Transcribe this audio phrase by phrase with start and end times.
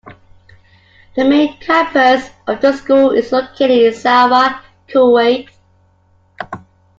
[1.15, 5.49] The main campus of the school is located in Salwa, Kuwait.